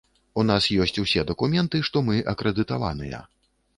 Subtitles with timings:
[0.43, 3.21] У нас ёсць усе дакументы, што мы акрэдытаваныя.